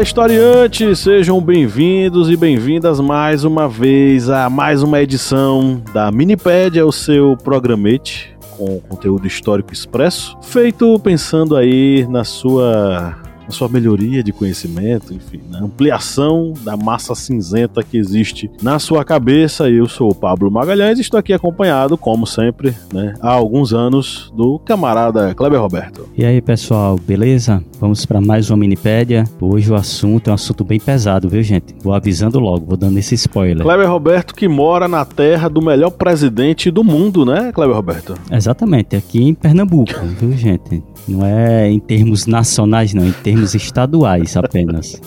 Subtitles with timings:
[0.00, 1.00] Olá, historiantes!
[1.00, 7.36] Sejam bem-vindos e bem-vindas mais uma vez a mais uma edição da Minipédia, o seu
[7.36, 13.14] programete com conteúdo histórico expresso, feito pensando aí na sua
[13.50, 19.04] na sua melhoria de conhecimento, enfim, na ampliação da massa cinzenta que existe na sua
[19.04, 19.68] cabeça.
[19.68, 24.32] Eu sou o Pablo Magalhães e estou aqui acompanhado, como sempre, né, há alguns anos,
[24.36, 26.08] do camarada Kleber Roberto.
[26.16, 27.60] E aí, pessoal, beleza?
[27.80, 29.24] Vamos para mais uma minipédia.
[29.40, 31.74] Hoje o assunto é um assunto bem pesado, viu, gente?
[31.82, 33.64] Vou avisando logo, vou dando esse spoiler.
[33.64, 38.14] Kleber Roberto que mora na terra do melhor presidente do mundo, né, Kleber Roberto?
[38.30, 40.80] Exatamente, aqui em Pernambuco, viu, gente?
[41.08, 45.00] Não é em termos nacionais, não, em termos estaduais apenas.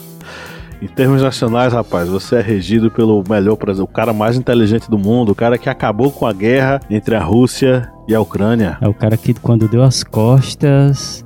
[0.82, 4.98] Em termos nacionais, rapaz, você é regido pelo melhor presidente, o cara mais inteligente do
[4.98, 8.78] mundo, o cara que acabou com a guerra entre a Rússia e a Ucrânia.
[8.82, 11.24] É o cara que, quando deu as costas,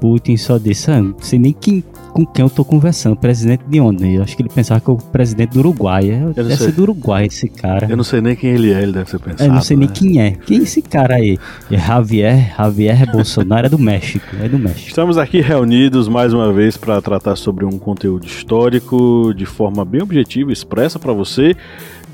[0.00, 3.16] Putin só disse: ah, não sei nem quem, com quem eu tô conversando.
[3.16, 4.14] Presidente de onde?
[4.14, 6.10] Eu acho que ele pensava que é o presidente do Uruguai.
[6.10, 7.86] É, deve ser do Uruguai esse cara.
[7.88, 9.48] Eu não sei nem quem ele é, ele deve ser pensado.
[9.48, 9.86] Eu não sei né?
[9.86, 10.32] nem quem é.
[10.32, 11.38] Quem é esse cara aí?
[11.70, 14.26] É Javier, Javier Bolsonaro é do México.
[14.42, 14.88] É do México.
[14.88, 20.02] Estamos aqui reunidos mais uma vez para tratar sobre um conteúdo histórico de forma bem
[20.02, 21.56] objetiva, expressa para você.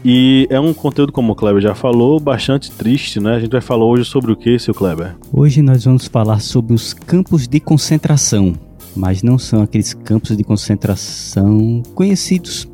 [0.04, 3.34] E é um conteúdo, como o Kleber já falou, bastante triste, né?
[3.34, 5.16] A gente vai falar hoje sobre o que, seu Kleber?
[5.32, 8.54] Hoje nós vamos falar sobre os campos de concentração
[8.96, 12.68] mas não são aqueles campos de concentração conhecidos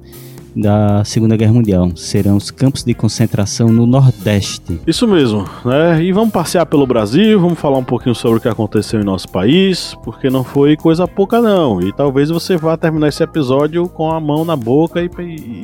[0.54, 1.90] da Segunda Guerra Mundial.
[1.96, 4.80] Serão os campos de concentração no Nordeste.
[4.86, 6.02] Isso mesmo, né?
[6.02, 9.28] E vamos passear pelo Brasil, vamos falar um pouquinho sobre o que aconteceu em nosso
[9.28, 11.80] país, porque não foi coisa pouca não.
[11.80, 15.08] E talvez você vá terminar esse episódio com a mão na boca e,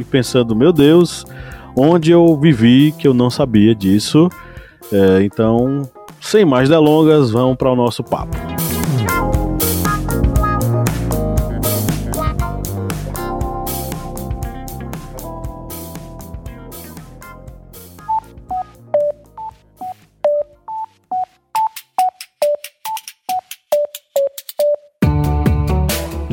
[0.00, 1.24] e pensando, meu Deus,
[1.76, 4.28] onde eu vivi que eu não sabia disso.
[4.92, 5.82] É, então,
[6.20, 8.57] sem mais delongas, vamos para o nosso papo.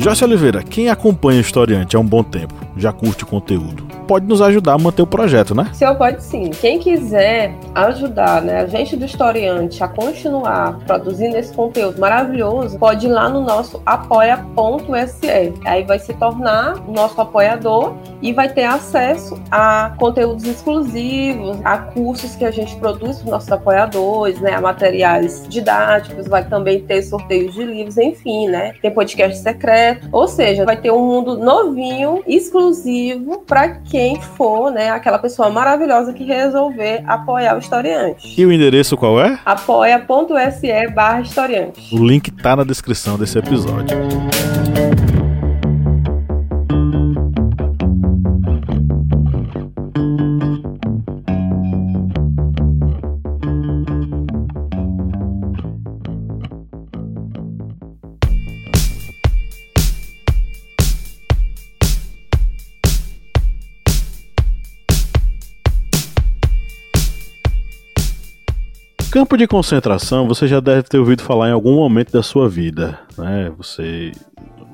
[0.06, 4.24] Joyce Oliveira, quem acompanha o Historiante há um bom tempo, já curte o conteúdo, pode
[4.24, 5.68] nos ajudar a manter o projeto, né?
[5.72, 6.50] Senhor, pode sim.
[6.50, 13.06] Quem quiser ajudar né, a gente do Historiante a continuar produzindo esse conteúdo maravilhoso, pode
[13.06, 15.52] ir lá no nosso apoia.se.
[15.64, 22.36] Aí vai se tornar nosso apoiador e vai ter acesso a conteúdos exclusivos, a cursos
[22.36, 27.02] que a gente produz para os nossos apoiadores, né, a materiais didáticos, vai também ter
[27.02, 28.74] sorteios de livros, enfim, né?
[28.80, 34.90] Tem podcast secreto, ou seja, vai ter um mundo novinho, exclusivo para quem for, né,
[34.90, 38.40] aquela pessoa maravilhosa que resolver apoiar o historiante.
[38.40, 39.38] E o endereço qual é?
[39.44, 41.94] apoia.se barra historiante.
[41.94, 43.96] O link tá na descrição desse episódio.
[69.16, 73.00] Campo de concentração você já deve ter ouvido falar em algum momento da sua vida,
[73.16, 73.50] né?
[73.56, 74.12] Você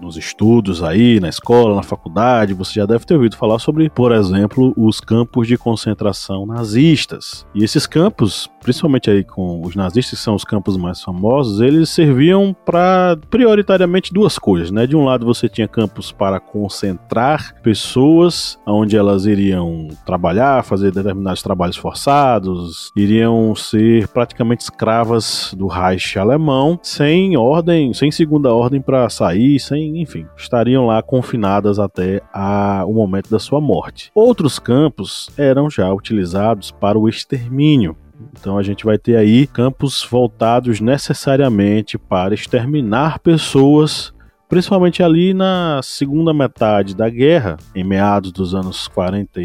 [0.00, 4.10] nos estudos aí, na escola, na faculdade, você já deve ter ouvido falar sobre, por
[4.10, 7.46] exemplo, os campos de concentração nazistas.
[7.54, 11.90] E esses campos, principalmente aí com os nazistas, que são os campos mais famosos, eles
[11.90, 14.86] serviam para prioritariamente duas coisas, né?
[14.86, 21.42] De um lado você tinha campos para concentrar pessoas, onde elas iriam trabalhar, fazer determinados
[21.42, 29.08] trabalhos forçados, iriam ser praticamente escravas do Reich alemão, sem ordem, sem segunda ordem para
[29.08, 34.10] sair, sem enfim, estariam lá confinadas até a, o momento da sua morte.
[34.14, 37.96] Outros campos eram já utilizados para o extermínio.
[38.38, 44.12] Então a gente vai ter aí campos voltados necessariamente para exterminar pessoas
[44.52, 49.40] principalmente ali na segunda metade da guerra, em meados dos anos 40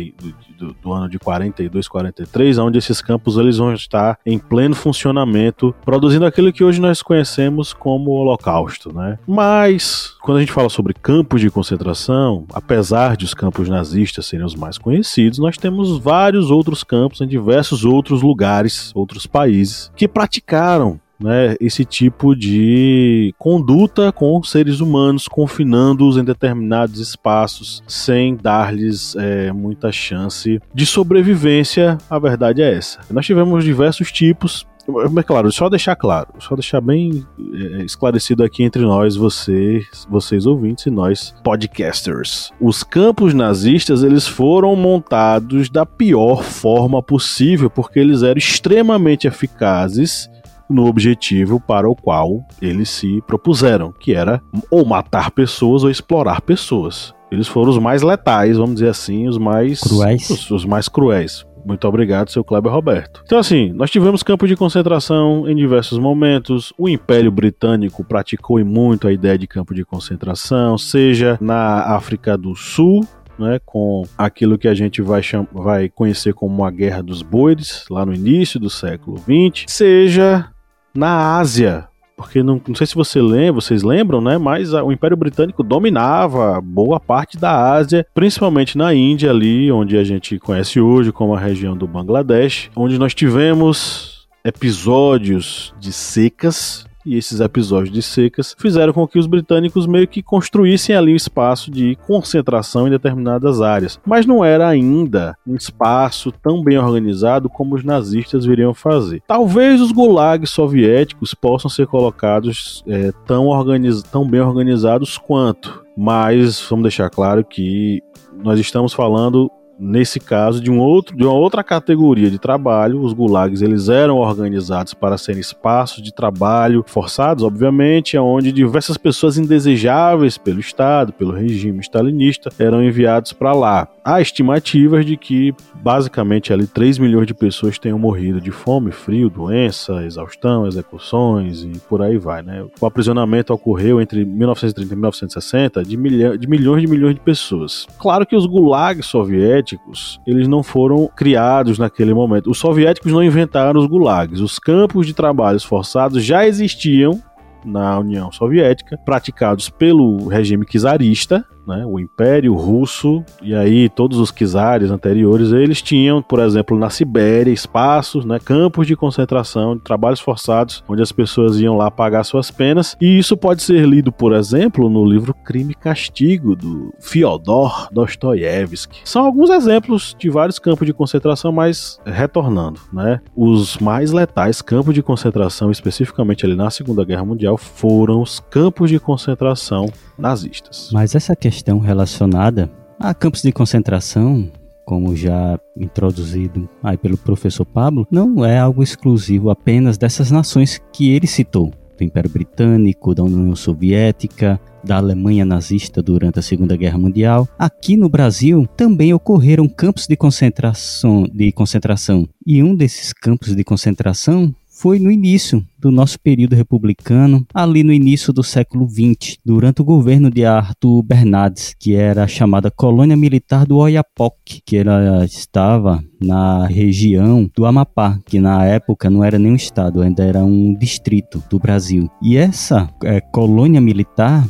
[0.57, 5.73] do, do, ano de 42, 43, onde esses campos eles vão estar em pleno funcionamento,
[5.85, 9.17] produzindo aquilo que hoje nós conhecemos como Holocausto, né?
[9.25, 14.45] Mas quando a gente fala sobre campos de concentração, apesar de os campos nazistas serem
[14.45, 20.05] os mais conhecidos, nós temos vários outros campos em diversos outros lugares, outros países que
[20.05, 29.15] praticaram né, esse tipo de conduta com seres humanos, confinando-os em determinados espaços sem dar-lhes
[29.15, 31.97] é, muita chance de sobrevivência.
[32.09, 32.99] A verdade é essa.
[33.11, 34.65] Nós tivemos diversos tipos,
[35.11, 40.45] mas claro, só deixar claro, só deixar bem é, esclarecido aqui entre nós, vocês, vocês
[40.45, 42.51] ouvintes e nós podcasters.
[42.59, 50.29] Os campos nazistas, eles foram montados da pior forma possível, porque eles eram extremamente eficazes
[50.69, 56.41] no objetivo para o qual eles se propuseram, que era ou matar pessoas ou explorar
[56.41, 57.13] pessoas.
[57.31, 60.29] Eles foram os mais letais, vamos dizer assim, os mais cruéis.
[60.29, 61.45] Os, os mais cruéis.
[61.65, 63.21] Muito obrigado, seu Kleber Roberto.
[63.25, 66.71] Então, assim, nós tivemos campos de concentração em diversos momentos.
[66.77, 72.55] O Império Britânico praticou muito a ideia de campo de concentração, seja na África do
[72.55, 73.05] Sul,
[73.37, 75.21] né, com aquilo que a gente vai,
[75.51, 80.49] vai conhecer como a Guerra dos Boeres, lá no início do século XX, seja
[80.97, 81.87] na Ásia.
[82.15, 84.39] Porque não, não sei se você lembra, vocês lembram, né?
[84.39, 90.03] Mas o Império Britânico dominava boa parte da Ásia, principalmente na Índia, ali onde a
[90.03, 97.17] gente conhece hoje como a região do Bangladesh, onde nós tivemos episódios de secas e
[97.17, 101.71] esses episódios de secas fizeram com que os britânicos meio que construíssem ali um espaço
[101.71, 103.97] de concentração em determinadas áreas.
[104.05, 109.23] Mas não era ainda um espaço tão bem organizado como os nazistas viriam fazer.
[109.25, 114.03] Talvez os gulags soviéticos possam ser colocados é, tão, organiz...
[114.03, 118.01] tão bem organizados quanto, mas vamos deixar claro que
[118.43, 123.13] nós estamos falando nesse caso de um outro de uma outra categoria de trabalho os
[123.13, 130.37] gulags eles eram organizados para serem espaços de trabalho forçados obviamente onde diversas pessoas indesejáveis
[130.37, 133.87] pelo estado pelo regime stalinista eram enviados para lá.
[134.03, 139.29] Há estimativas de que basicamente ali 3 milhões de pessoas tenham morrido de fome frio
[139.29, 142.65] doença exaustão execuções e por aí vai né?
[142.79, 147.85] O aprisionamento ocorreu entre 1930 e 1960 de, milha, de milhões de milhões de pessoas.
[147.97, 152.49] Claro que os gulags soviéticos soviéticos, eles não foram criados naquele momento.
[152.49, 154.39] Os soviéticos não inventaram os gulags.
[154.39, 157.21] Os campos de trabalhos forçados já existiam
[157.65, 164.31] na União Soviética, praticados pelo regime czarista, né, o Império Russo, e aí todos os
[164.31, 170.19] czares anteriores, eles tinham, por exemplo, na Sibéria, espaços, né, campos de concentração, de trabalhos
[170.19, 174.33] forçados, onde as pessoas iam lá pagar suas penas, e isso pode ser lido, por
[174.33, 179.01] exemplo, no livro Crime e Castigo, do Fyodor Dostoiévski.
[179.03, 184.93] São alguns exemplos de vários campos de concentração, mas retornando, né, os mais letais campos
[184.93, 190.89] de concentração, especificamente ali na Segunda Guerra Mundial, foram os campos de concentração nazistas.
[190.91, 192.69] Mas essa questão relacionada
[192.99, 194.51] a campos de concentração,
[194.85, 201.11] como já introduzido aí pelo professor Pablo, não é algo exclusivo apenas dessas nações que
[201.11, 206.97] ele citou, do Império Britânico, da União Soviética, da Alemanha nazista durante a Segunda Guerra
[206.97, 207.47] Mundial.
[207.59, 213.63] Aqui no Brasil também ocorreram campos de concentração, de concentração, e um desses campos de
[213.63, 219.81] concentração foi no início do nosso período republicano, ali no início do século XX, durante
[219.81, 225.25] o governo de Arthur Bernardes, que era a chamada colônia militar do Oiapoque, que ela
[225.25, 230.43] estava na região do Amapá, que na época não era nem um estado, ainda era
[230.43, 232.07] um distrito do Brasil.
[232.21, 234.47] E essa é, colônia militar,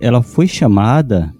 [0.00, 1.30] ela foi chamada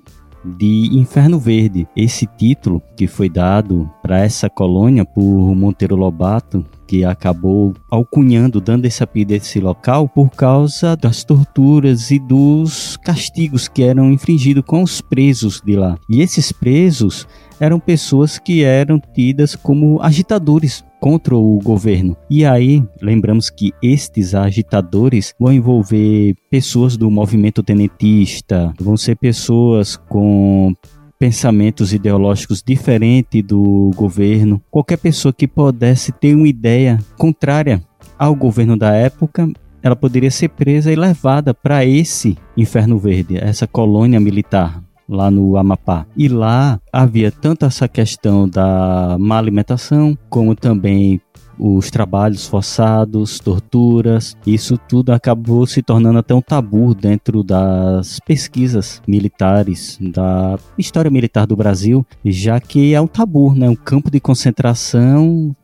[0.56, 1.88] de Inferno Verde.
[1.96, 8.86] Esse título que foi dado para essa colônia por Monteiro Lobato, que acabou alcunhando, dando
[8.86, 14.64] esse apelido a esse local por causa das torturas e dos castigos que eram infringidos
[14.64, 15.98] com os presos de lá.
[16.08, 17.26] E esses presos
[17.58, 22.16] eram pessoas que eram tidas como agitadores contra o governo.
[22.28, 29.96] E aí, lembramos que estes agitadores vão envolver pessoas do movimento tenentista, vão ser pessoas
[29.96, 30.75] com
[31.16, 37.80] pensamentos ideológicos diferentes do governo, qualquer pessoa que pudesse ter uma ideia contrária
[38.18, 39.48] ao governo da época,
[39.80, 45.56] ela poderia ser presa e levada para esse Inferno Verde, essa colônia militar lá no
[45.56, 46.06] Amapá.
[46.16, 51.20] E lá havia tanto essa questão da má alimentação, como também
[51.58, 59.02] os trabalhos forçados, torturas, isso tudo acabou se tornando até um tabu dentro das pesquisas
[59.06, 63.68] militares da história militar do Brasil, já que é um tabu, né?
[63.68, 65.54] Um campo de concentração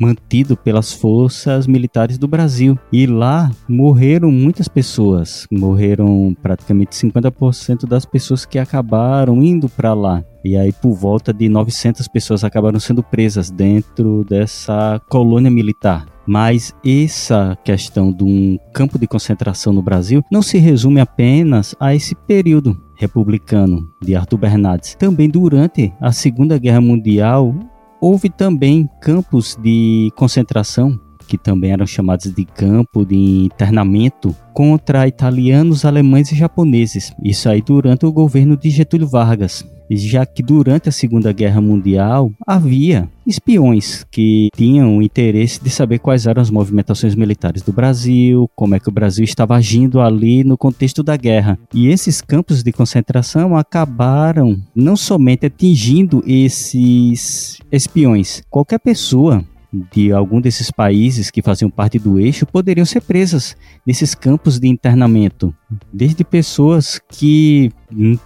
[0.00, 2.78] mantido pelas forças militares do Brasil.
[2.92, 10.24] E lá morreram muitas pessoas, morreram praticamente 50% das pessoas que acabaram indo para lá.
[10.44, 16.06] E aí, por volta de 900 pessoas acabaram sendo presas dentro dessa colônia militar.
[16.26, 21.94] Mas essa questão de um campo de concentração no Brasil não se resume apenas a
[21.94, 24.94] esse período republicano de Arthur Bernardes.
[24.96, 27.54] Também durante a Segunda Guerra Mundial,
[28.00, 35.84] Houve também campos de concentração, que também eram chamados de campo de internamento, contra italianos,
[35.84, 37.12] alemães e japoneses.
[37.22, 42.32] Isso aí durante o governo de Getúlio Vargas já que durante a Segunda Guerra Mundial
[42.46, 48.74] havia espiões que tinham interesse de saber quais eram as movimentações militares do Brasil, como
[48.74, 51.58] é que o Brasil estava agindo ali no contexto da guerra.
[51.74, 60.40] E esses campos de concentração acabaram não somente atingindo esses espiões, qualquer pessoa de algum
[60.40, 63.56] desses países que faziam parte do eixo poderiam ser presas
[63.86, 65.54] nesses campos de internamento.
[65.92, 67.70] Desde pessoas que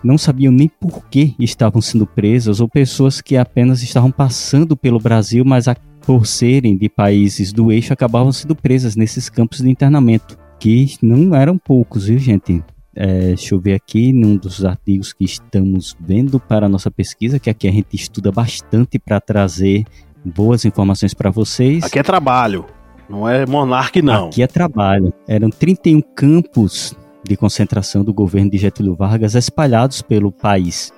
[0.02, 4.99] não sabiam nem por que estavam sendo presas, ou pessoas que apenas estavam passando pelo
[4.99, 5.66] Brasil, mas
[6.06, 11.35] por serem de países do eixo acabavam sendo presas nesses campos de internamento, que não
[11.35, 12.62] eram poucos, viu, gente?
[12.94, 17.38] É, deixa eu ver aqui num dos artigos que estamos vendo para a nossa pesquisa,
[17.38, 19.85] que aqui a gente estuda bastante para trazer
[20.25, 21.85] boas informações para vocês.
[21.85, 22.67] Aqui é trabalho,
[23.09, 24.29] não é monarque não.
[24.29, 25.12] Aqui é trabalho.
[25.27, 30.93] Eram 31 campos de concentração do governo de Getúlio Vargas espalhados pelo país.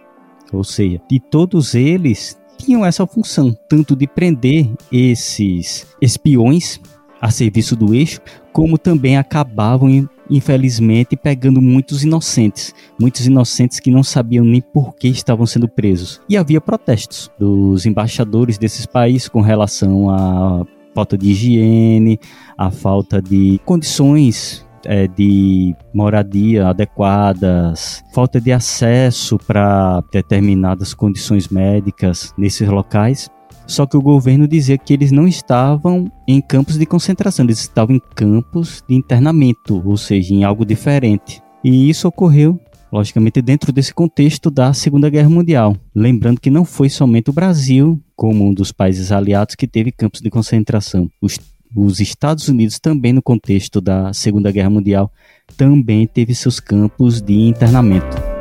[0.52, 6.80] Ou seja, de todos eles tinham essa função, tanto de prender esses espiões
[7.22, 8.20] a serviço do eixo,
[8.52, 9.88] como também acabavam
[10.30, 16.20] infelizmente, pegando muitos inocentes, muitos inocentes que não sabiam nem por que estavam sendo presos.
[16.26, 20.64] E havia protestos dos embaixadores desses países com relação à
[20.94, 22.18] falta de higiene,
[22.56, 32.32] à falta de condições é, de moradia adequadas, falta de acesso para determinadas condições médicas
[32.36, 33.30] nesses locais.
[33.66, 37.96] Só que o governo dizia que eles não estavam em campos de concentração, eles estavam
[37.96, 41.42] em campos de internamento, ou seja, em algo diferente.
[41.64, 42.58] E isso ocorreu,
[42.92, 45.76] logicamente, dentro desse contexto da Segunda Guerra Mundial.
[45.94, 50.20] Lembrando que não foi somente o Brasil, como um dos países aliados, que teve campos
[50.20, 51.08] de concentração.
[51.20, 51.38] Os,
[51.74, 55.10] os Estados Unidos, também no contexto da Segunda Guerra Mundial,
[55.56, 58.31] também teve seus campos de internamento.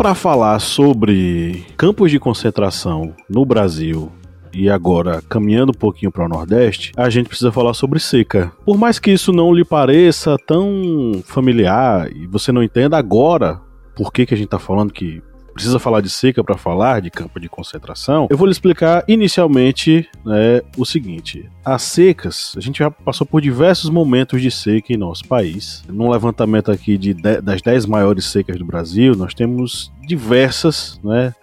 [0.00, 4.10] Para falar sobre campos de concentração no Brasil
[4.50, 8.50] e agora caminhando um pouquinho para o Nordeste, a gente precisa falar sobre seca.
[8.64, 13.60] Por mais que isso não lhe pareça tão familiar e você não entenda agora
[13.94, 17.10] por que, que a gente está falando que precisa falar de seca para falar de
[17.10, 22.78] campo de concentração, eu vou lhe explicar inicialmente né, o seguinte: as secas, a gente
[22.78, 25.82] já passou por diversos momentos de seca em nosso país.
[25.88, 31.34] Num levantamento aqui de, de das 10 maiores secas do Brasil, nós temos diversas, né?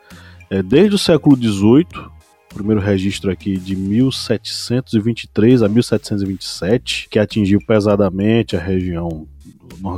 [0.50, 2.10] É, desde o século XVIII,
[2.54, 9.28] primeiro registro aqui de 1723 a 1727, que atingiu pesadamente a região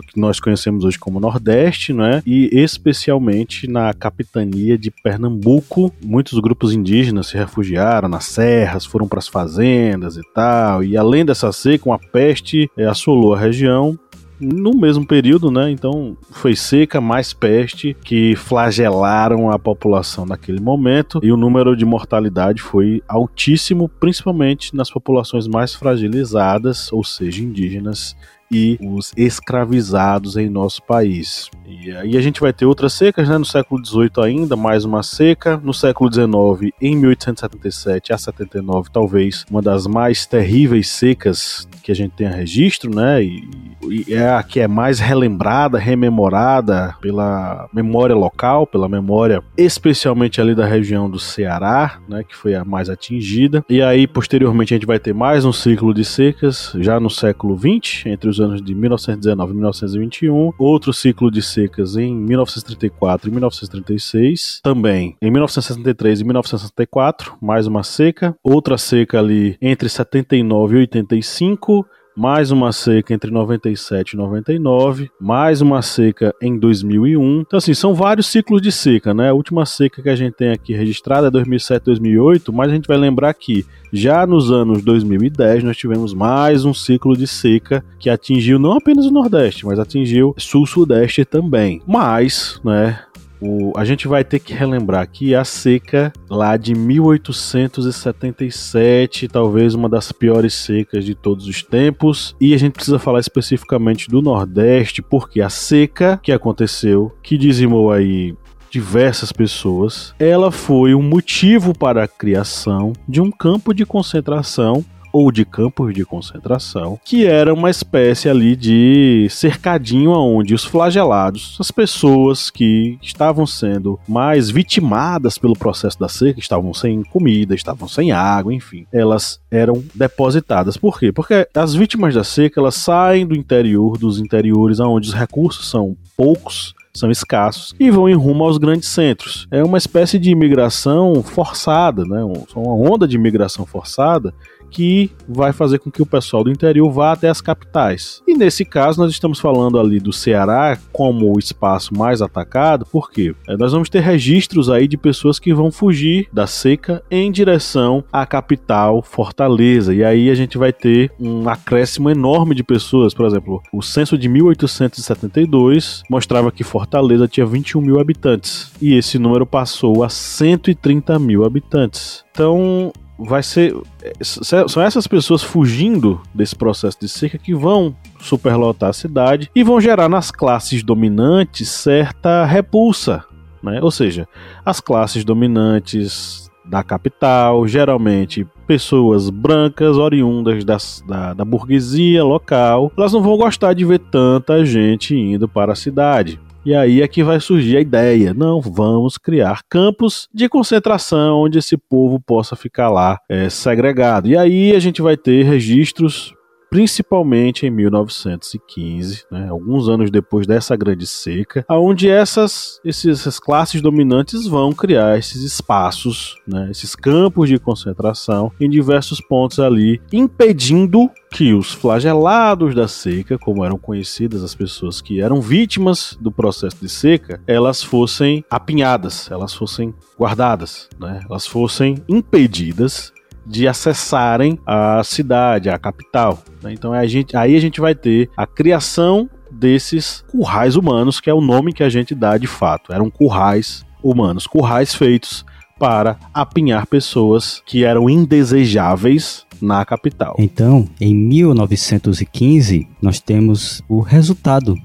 [0.08, 2.22] que nós conhecemos hoje como Nordeste, né?
[2.26, 9.20] E especialmente na capitania de Pernambuco, muitos grupos indígenas se refugiaram nas serras, foram para
[9.20, 10.84] as fazendas e tal.
[10.84, 13.98] E além dessa seca, uma peste é, assolou a região
[14.40, 15.70] no mesmo período, né?
[15.70, 21.86] Então foi seca mais peste que flagelaram a população naquele momento e o número de
[21.86, 28.16] mortalidade foi altíssimo, principalmente nas populações mais fragilizadas, ou seja, indígenas
[28.52, 31.50] e os escravizados em nosso país.
[31.66, 33.38] E aí a gente vai ter outras secas, né?
[33.38, 35.58] No século XVIII ainda, mais uma seca.
[35.58, 41.96] No século XIX, em 1877 a 79, talvez uma das mais terríveis secas que a
[41.96, 43.24] gente tenha registro, né?
[43.24, 43.69] E
[44.08, 50.66] é a que é mais relembrada, rememorada pela memória local, pela memória especialmente ali da
[50.66, 53.64] região do Ceará, né, que foi a mais atingida.
[53.70, 57.56] E aí, posteriormente, a gente vai ter mais um ciclo de secas, já no século
[57.56, 63.32] 20, entre os anos de 1919 e 1921, outro ciclo de secas em 1934 e
[63.32, 70.80] 1936, também em 1963 e 1964, mais uma seca, outra seca ali entre 79 e
[70.80, 71.86] 85,
[72.16, 77.42] mais uma seca entre 97 e 99, mais uma seca em 2001.
[77.42, 79.30] Então, assim, são vários ciclos de seca, né?
[79.30, 82.88] A última seca que a gente tem aqui registrada é 2007, 2008, mas a gente
[82.88, 88.10] vai lembrar que já nos anos 2010 nós tivemos mais um ciclo de seca que
[88.10, 91.82] atingiu não apenas o Nordeste, mas atingiu Sul-Sudeste também.
[91.88, 93.00] Mas, né,
[93.42, 99.90] o, a gente vai ter que relembrar que a seca lá de 1877, talvez uma
[99.90, 105.02] das piores secas de todos os tempos, e a gente precisa falar especificamente do Nordeste,
[105.02, 108.36] porque a seca que aconteceu, que dizimou aí
[108.70, 115.32] diversas pessoas, ela foi um motivo para a criação de um campo de concentração ou
[115.32, 121.72] de campos de concentração, que era uma espécie ali de cercadinho aonde os flagelados, as
[121.72, 128.12] pessoas que estavam sendo mais vitimadas pelo processo da seca, estavam sem comida, estavam sem
[128.12, 130.78] água, enfim, elas eram depositadas.
[130.78, 131.12] Por quê?
[131.12, 135.96] Porque as vítimas da seca, elas saem do interior, dos interiores aonde os recursos são
[136.16, 139.48] poucos, são escassos e vão em rumo aos grandes centros.
[139.52, 142.24] É uma espécie de imigração forçada, né?
[142.56, 144.34] uma onda de imigração forçada
[144.70, 148.22] que vai fazer com que o pessoal do interior vá até as capitais.
[148.28, 153.34] E nesse caso, nós estamos falando ali do Ceará como o espaço mais atacado, porque
[153.48, 158.04] é, nós vamos ter registros aí de pessoas que vão fugir da seca em direção
[158.12, 159.94] à capital Fortaleza.
[159.94, 163.14] E aí a gente vai ter um acréscimo enorme de pessoas.
[163.14, 168.72] Por exemplo, o censo de 1872 mostrava que Fortaleza tinha 21 mil habitantes.
[168.82, 172.24] E esse número passou a 130 mil habitantes.
[172.32, 173.76] Então, vai ser.
[174.22, 179.82] São essas pessoas fugindo desse processo de seca que vão superlotar a cidade e vão
[179.82, 183.24] gerar nas classes dominantes certa repulsa.
[183.62, 183.80] Né?
[183.82, 184.28] Ou seja,
[184.66, 193.12] as classes dominantes da capital, geralmente pessoas brancas oriundas das, da, da burguesia local, elas
[193.12, 196.40] não vão gostar de ver tanta gente indo para a cidade.
[196.66, 201.60] E aí é que vai surgir a ideia: não, vamos criar campos de concentração onde
[201.60, 204.28] esse povo possa ficar lá é, segregado.
[204.28, 206.34] E aí a gente vai ter registros
[206.70, 213.82] principalmente em 1915, né, alguns anos depois dessa grande seca, aonde essas, esses, essas classes
[213.82, 221.10] dominantes vão criar esses espaços, né, esses campos de concentração em diversos pontos ali, impedindo
[221.32, 226.78] que os flagelados da seca, como eram conhecidas as pessoas que eram vítimas do processo
[226.82, 233.14] de seca, elas fossem apinhadas, elas fossem guardadas, né, elas fossem impedidas
[233.46, 236.44] de acessarem a cidade, a capital.
[236.62, 236.74] Né?
[236.74, 241.34] Então a gente, aí a gente vai ter a criação desses currais humanos, que é
[241.34, 242.94] o nome que a gente dá de fato.
[242.94, 245.44] Eram currais humanos, currais feitos
[245.80, 250.36] para apinhar pessoas que eram indesejáveis na capital.
[250.40, 254.76] Então, em 1915, nós temos o resultado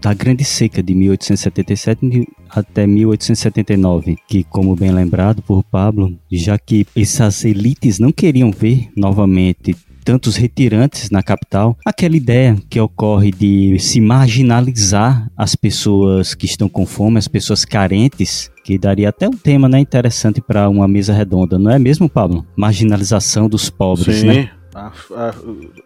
[0.00, 6.86] da Grande Seca de 1877 até 1879, que, como bem lembrado por Pablo, já que
[6.96, 13.78] essas elites não queriam ver novamente tantos retirantes na capital, aquela ideia que ocorre de
[13.78, 19.32] se marginalizar as pessoas que estão com fome, as pessoas carentes, que daria até um
[19.32, 22.44] tema né, interessante para uma mesa redonda, não é mesmo, Pablo?
[22.56, 24.26] Marginalização dos pobres, Sim.
[24.26, 24.50] né?
[24.74, 25.34] A, a,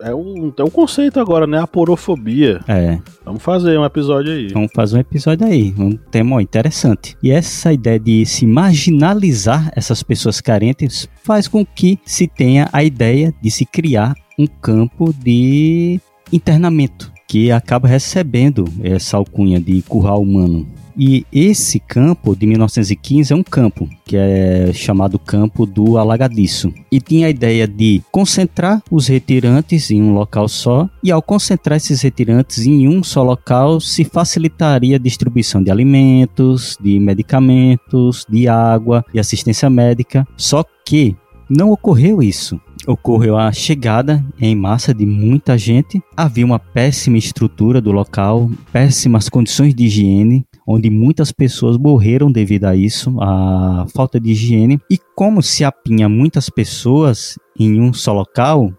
[0.08, 1.58] é, um, é um conceito agora, né?
[1.58, 2.60] A porofobia.
[2.68, 2.98] É.
[3.24, 4.48] Vamos fazer um episódio aí.
[4.48, 5.74] Vamos fazer um episódio aí.
[5.78, 7.16] Um tema interessante.
[7.22, 12.84] E essa ideia de se marginalizar essas pessoas carentes faz com que se tenha a
[12.84, 16.00] ideia de se criar um campo de
[16.32, 20.66] internamento que acaba recebendo essa alcunha de curral humano.
[20.96, 26.72] E esse campo de 1915 é um campo que é chamado Campo do Alagadiço.
[26.90, 31.76] E tinha a ideia de concentrar os retirantes em um local só, e ao concentrar
[31.76, 38.48] esses retirantes em um só local, se facilitaria a distribuição de alimentos, de medicamentos, de
[38.48, 40.26] água, de assistência médica.
[40.36, 41.16] Só que
[41.48, 46.02] não ocorreu isso ocorreu a chegada em massa de muita gente.
[46.16, 52.64] Havia uma péssima estrutura do local, péssimas condições de higiene, onde muitas pessoas morreram devido
[52.64, 54.80] a isso, a falta de higiene.
[54.90, 58.72] E como se apinha muitas pessoas em um só local,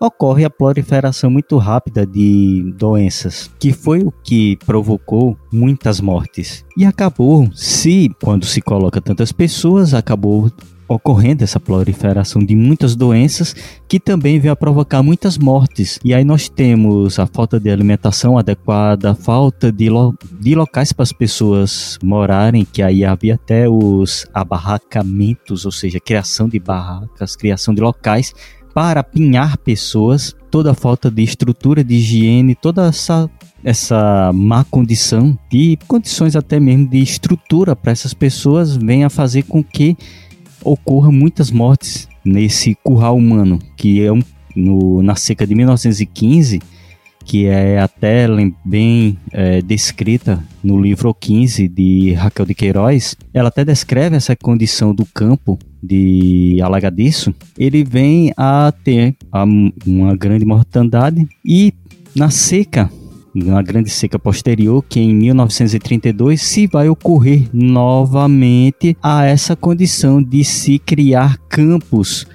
[0.00, 6.64] ocorre a proliferação muito rápida de doenças, que foi o que provocou muitas mortes.
[6.76, 10.50] E acabou, se quando se coloca tantas pessoas, acabou
[10.88, 13.54] ocorrendo essa proliferação de muitas doenças
[13.86, 16.00] que também vem a provocar muitas mortes.
[16.02, 20.92] E aí nós temos a falta de alimentação adequada, a falta de, lo de locais
[20.92, 27.36] para as pessoas morarem, que aí havia até os abarracamentos, ou seja, criação de barracas,
[27.36, 28.32] criação de locais
[28.74, 33.28] para apinhar pessoas, toda a falta de estrutura de higiene, toda essa
[33.64, 39.42] essa má condição de condições até mesmo de estrutura para essas pessoas vem a fazer
[39.42, 39.96] com que
[40.64, 44.22] ocorram muitas mortes nesse curral humano, que é um,
[44.54, 46.60] no, na seca de 1915,
[47.24, 48.26] que é até
[48.64, 54.94] bem é, descrita no livro 15 de Raquel de Queiroz, ela até descreve essa condição
[54.94, 59.14] do campo de alagadiço, ele vem a ter
[59.86, 61.72] uma grande mortandade e
[62.16, 62.90] na seca
[63.44, 70.44] na grande seca posterior, que em 1932 se vai ocorrer novamente a essa condição de
[70.44, 72.26] se criar campos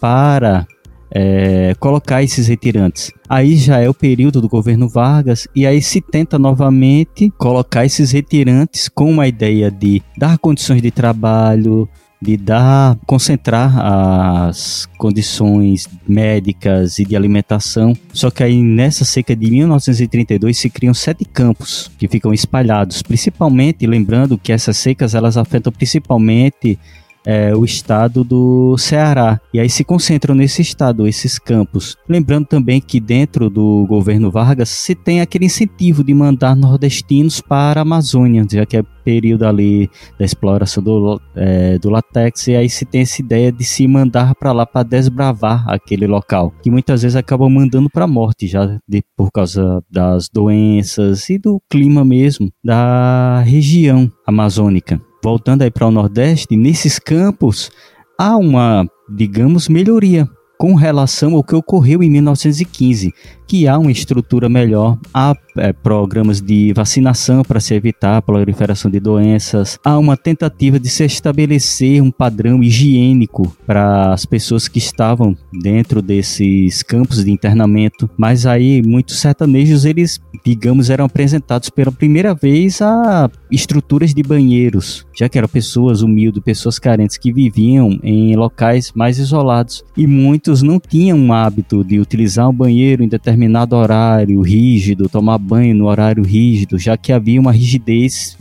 [0.00, 0.66] para
[1.14, 3.12] é, colocar esses retirantes.
[3.28, 8.12] Aí já é o período do governo Vargas e aí se tenta novamente colocar esses
[8.12, 11.88] retirantes com uma ideia de dar condições de trabalho,
[12.22, 17.96] de dar, concentrar as condições médicas e de alimentação.
[18.12, 23.88] Só que aí nessa seca de 1932 se criam sete campos que ficam espalhados, principalmente
[23.88, 26.78] lembrando que essas secas elas afetam principalmente
[27.26, 29.40] é, o estado do Ceará.
[29.52, 31.96] E aí se concentram nesse estado, esses campos.
[32.08, 37.80] Lembrando também que dentro do governo Vargas se tem aquele incentivo de mandar nordestinos para
[37.80, 42.68] a Amazônia, já que é período ali da exploração do, é, do latex, e aí
[42.68, 47.02] se tem essa ideia de se mandar para lá para desbravar aquele local, que muitas
[47.02, 52.04] vezes acabam mandando para a morte já de, por causa das doenças e do clima
[52.04, 57.70] mesmo da região amazônica voltando aí para o Nordeste, nesses campos
[58.18, 63.12] há uma, digamos, melhoria com relação ao que ocorreu em 1915,
[63.52, 68.90] que há uma estrutura melhor, há é, programas de vacinação para se evitar a proliferação
[68.90, 74.78] de doenças, há uma tentativa de se estabelecer um padrão higiênico para as pessoas que
[74.78, 81.92] estavam dentro desses campos de internamento, mas aí muitos sertanejos eles digamos, eram apresentados pela
[81.92, 88.00] primeira vez a estruturas de banheiros, já que eram pessoas humildes, pessoas carentes que viviam
[88.02, 89.84] em locais mais isolados.
[89.96, 93.41] E muitos não tinham o hábito de utilizar um banheiro em determinado
[93.76, 98.36] horário rígido, tomar banho no horário rígido, já que havia uma rigidez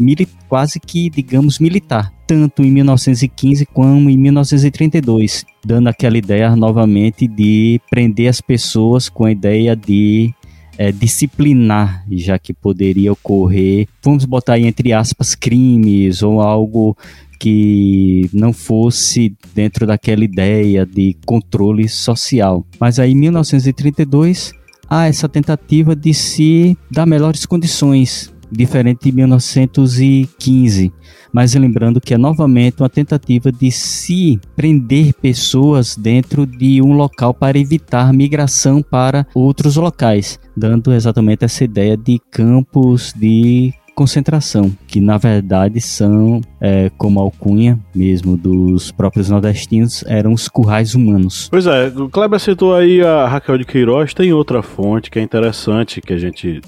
[0.48, 7.82] quase que, digamos, militar tanto em 1915 como em 1932, dando aquela ideia novamente de
[7.90, 10.34] prender as pessoas com a ideia de
[10.78, 16.96] é, disciplinar, já que poderia ocorrer, vamos botar aí entre aspas, crimes ou algo
[17.38, 22.66] que não fosse dentro daquela ideia de controle social.
[22.80, 24.54] Mas aí em 1932
[24.92, 30.92] há essa tentativa de se dar melhores condições, diferente de 1915
[31.34, 37.34] mas lembrando que é novamente uma tentativa de se prender pessoas dentro de um local
[37.34, 45.00] para evitar migração para outros locais, dando exatamente essa ideia de campos de concentração, que
[45.00, 51.48] na verdade são, é, como alcunha mesmo dos próprios nordestinos, eram os currais humanos.
[51.50, 55.22] Pois é, o Kleber citou aí a Raquel de Queiroz, tem outra fonte que é
[55.22, 56.62] interessante, que a gente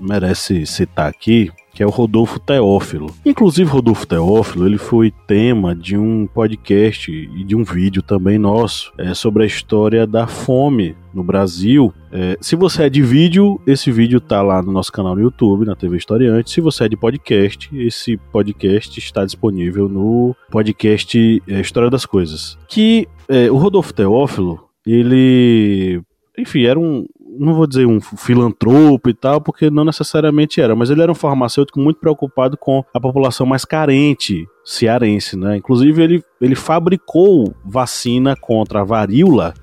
[0.00, 3.14] merece citar aqui, que é o Rodolfo Teófilo.
[3.22, 8.94] Inclusive, Rodolfo Teófilo, ele foi tema de um podcast e de um vídeo também nosso
[8.96, 11.92] é, sobre a história da fome no Brasil.
[12.10, 15.66] É, se você é de vídeo, esse vídeo tá lá no nosso canal no YouTube,
[15.66, 16.50] na TV Historiante.
[16.50, 22.56] Se você é de podcast, esse podcast está disponível no podcast é, História das Coisas.
[22.66, 26.00] Que é, o Rodolfo Teófilo, ele
[26.38, 27.06] enfim, era um,
[27.38, 31.14] não vou dizer um filantropo e tal, porque não necessariamente era, mas ele era um
[31.14, 35.56] farmacêutico muito preocupado com a população mais carente cearense, né?
[35.56, 39.54] Inclusive ele, ele fabricou vacina contra a varíola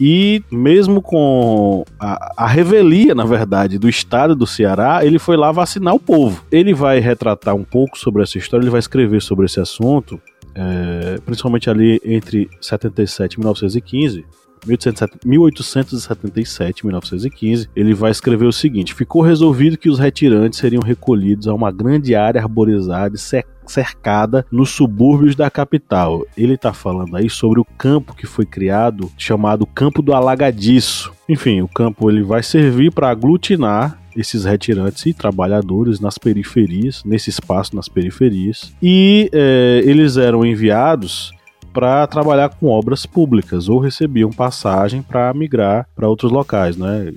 [0.00, 5.52] e mesmo com a, a, revelia, na verdade, do estado do Ceará, ele foi lá
[5.52, 6.44] vacinar o povo.
[6.50, 10.20] Ele vai retratar um pouco sobre essa história, ele vai escrever sobre esse assunto,
[10.56, 14.24] é, principalmente ali entre 77 e 1915
[14.66, 21.54] 1877, 1915, ele vai escrever o seguinte: Ficou resolvido que os retirantes seriam recolhidos a
[21.54, 23.18] uma grande área arborizada e
[23.66, 26.24] cercada nos subúrbios da capital.
[26.36, 31.12] Ele está falando aí sobre o campo que foi criado, chamado Campo do Alagadiço.
[31.28, 37.30] Enfim, o campo ele vai servir para aglutinar esses retirantes e trabalhadores nas periferias, nesse
[37.30, 41.32] espaço nas periferias, e é, eles eram enviados
[41.72, 47.12] para trabalhar com obras públicas ou recebiam passagem para migrar para outros locais, né?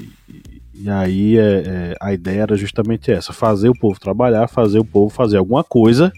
[0.74, 4.86] E, aí é, é, a ideia era justamente essa: fazer o povo trabalhar, fazer o
[4.86, 6.12] povo fazer alguma coisa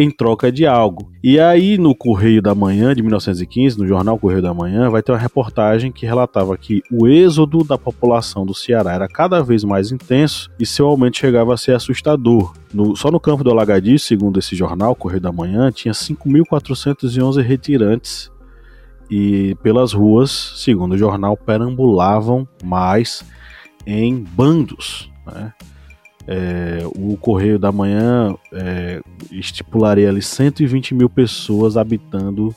[0.00, 1.12] em troca de algo.
[1.22, 5.12] E aí, no Correio da Manhã de 1915, no jornal Correio da Manhã, vai ter
[5.12, 9.92] uma reportagem que relatava que o êxodo da população do Ceará era cada vez mais
[9.92, 12.54] intenso e seu aumento chegava a ser assustador.
[12.72, 18.30] No, só no campo do Alagadiço, segundo esse jornal, Correio da Manhã, tinha 5.411 retirantes
[19.10, 23.22] e pelas ruas, segundo o jornal, perambulavam mais
[23.86, 25.10] em bandos.
[25.26, 25.52] Né?
[26.26, 32.54] É, o Correio da Manhã é, estipularia ali 120 mil pessoas habitando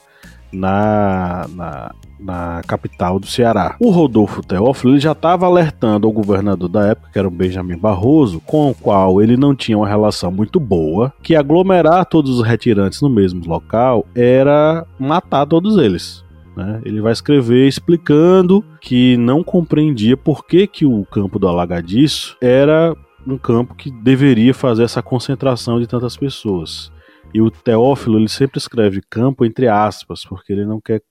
[0.53, 3.75] na, na, na capital do Ceará.
[3.79, 8.39] O Rodolfo Teófilo já estava alertando ao governador da época, que era o Benjamin Barroso,
[8.45, 13.01] com o qual ele não tinha uma relação muito boa, que aglomerar todos os retirantes
[13.01, 16.23] no mesmo local era matar todos eles.
[16.55, 16.81] Né?
[16.85, 22.95] Ele vai escrever explicando que não compreendia por que, que o campo do Alagadiço era
[23.27, 26.91] um campo que deveria fazer essa concentração de tantas pessoas.
[27.33, 31.01] E o Teófilo ele sempre escreve campo entre aspas, porque ele não quer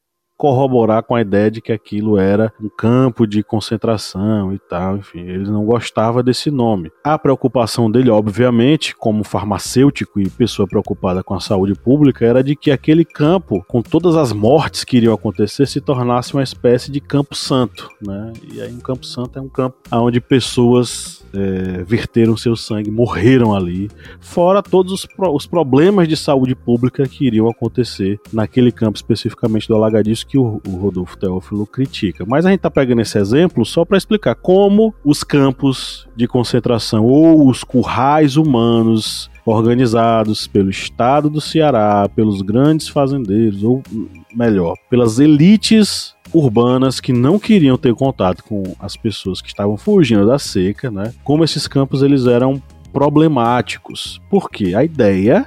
[0.43, 5.21] corroborar com a ideia de que aquilo era um campo de concentração e tal, enfim,
[5.21, 6.91] ele não gostava desse nome.
[7.05, 12.57] A preocupação dele, obviamente, como farmacêutico e pessoa preocupada com a saúde pública, era de
[12.57, 17.01] que aquele campo, com todas as mortes que iriam acontecer, se tornasse uma espécie de
[17.01, 18.33] campo santo, né?
[18.53, 23.55] E aí um campo santo é um campo onde pessoas é, verteram seu sangue, morreram
[23.55, 23.91] ali,
[24.21, 29.69] fora todos os, pro os problemas de saúde pública que iriam acontecer naquele campo especificamente
[29.69, 32.25] do Alagadiço que o, o Rodolfo Teófilo critica.
[32.27, 37.05] Mas a gente está pegando esse exemplo só para explicar como os campos de concentração
[37.05, 43.83] ou os currais humanos organizados pelo Estado do Ceará, pelos grandes fazendeiros, ou
[44.35, 50.27] melhor, pelas elites urbanas que não queriam ter contato com as pessoas que estavam fugindo
[50.27, 51.13] da seca, né?
[51.25, 55.47] Como esses campos eles eram problemáticos, porque a ideia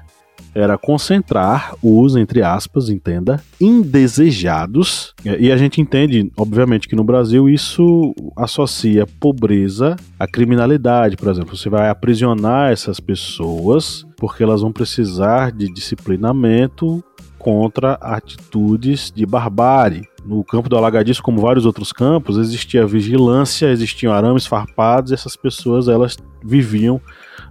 [0.55, 5.13] era concentrar os, entre aspas, entenda, indesejados.
[5.25, 11.57] E a gente entende, obviamente, que no Brasil isso associa pobreza à criminalidade, por exemplo.
[11.57, 17.03] Você vai aprisionar essas pessoas porque elas vão precisar de disciplinamento
[17.37, 20.07] contra atitudes de barbárie.
[20.25, 25.35] No campo do Alagadiço, como vários outros campos, existia vigilância, existiam arames farpados, e essas
[25.35, 26.99] pessoas elas viviam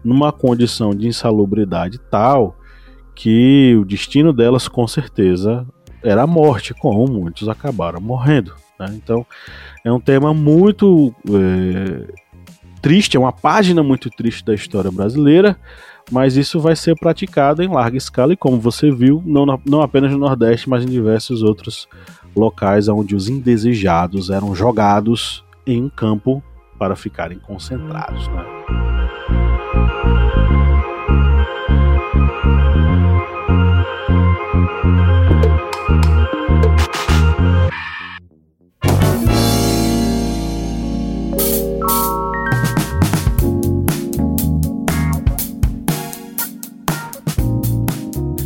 [0.02, 2.56] numa condição de insalubridade tal
[3.14, 5.64] que o destino delas com certeza
[6.02, 8.54] era a morte, como muitos acabaram morrendo.
[8.78, 8.86] Né?
[8.94, 9.24] Então
[9.84, 12.12] é um tema muito é,
[12.82, 15.56] triste, é uma página muito triste da história brasileira,
[16.10, 20.12] mas isso vai ser praticado em larga escala e como você viu, não, não apenas
[20.12, 21.88] no Nordeste, mas em diversos outros
[22.36, 26.42] locais onde os indesejados eram jogados em um campo
[26.78, 28.28] para ficarem concentrados.
[28.28, 28.44] Né?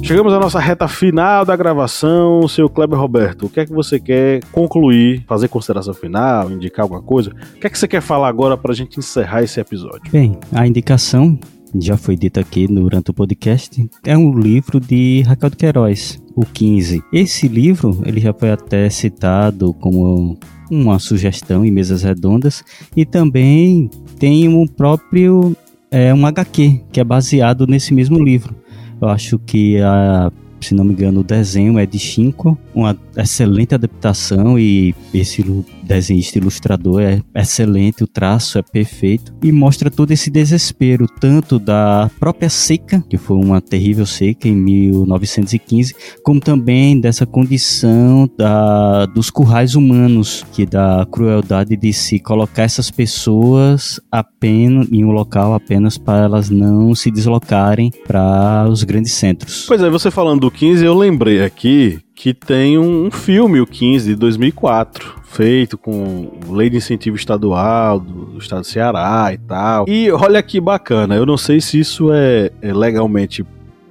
[0.09, 2.49] Chegamos à nossa reta final da gravação.
[2.49, 7.03] Seu Kleber Roberto, o que é que você quer concluir, fazer consideração final, indicar alguma
[7.03, 7.29] coisa?
[7.29, 10.11] O que é que você quer falar agora para a gente encerrar esse episódio?
[10.11, 11.39] Bem, a indicação
[11.79, 16.41] já foi dita aqui durante o podcast, é um livro de Raquel de Queiroz, o
[16.43, 17.05] 15.
[17.13, 20.39] Esse livro, ele já foi até citado como
[20.71, 22.65] uma sugestão em mesas redondas
[22.97, 25.55] e também tem um próprio
[25.91, 28.55] é um HQ que é baseado nesse mesmo livro.
[29.01, 33.75] Eu acho que a se não me engano, o desenho é de Shinko, uma excelente
[33.75, 35.43] adaptação e esse
[35.83, 42.11] desenhista ilustrador é excelente, o traço é perfeito e mostra todo esse desespero, tanto da
[42.21, 49.31] própria seca, que foi uma terrível seca em 1915, como também dessa condição da, dos
[49.31, 55.97] currais humanos, que da crueldade de se colocar essas pessoas apenas em um local apenas
[55.97, 59.65] para elas não se deslocarem para os grandes centros.
[59.67, 64.11] Pois é, você falando do 15, eu lembrei aqui que tem um filme, o 15,
[64.11, 69.85] de 2004, feito com lei de incentivo estadual do, estado do Ceará e tal.
[69.87, 73.45] E olha que bacana, eu não sei se isso é, é legalmente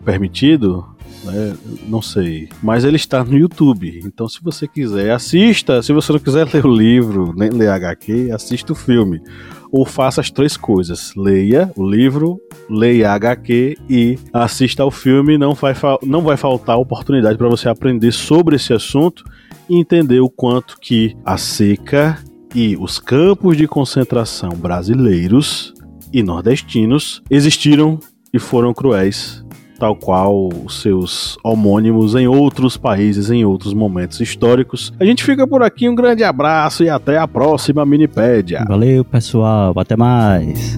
[0.03, 0.83] permitido,
[1.23, 1.55] né?
[1.87, 2.49] Não sei.
[2.61, 4.01] Mas ele está no YouTube.
[4.03, 5.81] Então, se você quiser, assista.
[5.81, 9.21] Se você não quiser ler o livro, nem ler HQ, assista o filme.
[9.71, 15.37] Ou faça as três coisas: leia o livro, leia HQ e assista ao filme.
[15.37, 19.23] Não vai, não vai faltar oportunidade para você aprender sobre esse assunto
[19.69, 22.17] e entender o quanto que a seca
[22.55, 25.73] e os campos de concentração brasileiros
[26.13, 27.99] e nordestinos existiram
[28.33, 29.45] e foram cruéis
[29.77, 34.93] tal qual os seus homônimos em outros países, em outros momentos históricos.
[34.99, 38.65] A gente fica por aqui, um grande abraço e até a próxima Minipédia.
[38.67, 40.77] Valeu, pessoal, até mais.